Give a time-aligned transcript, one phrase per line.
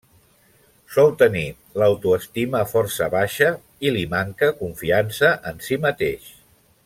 [0.93, 1.43] Sol tenir
[1.81, 3.51] l'autoestima força baixa
[3.89, 6.33] i li manca confiança en si mateix.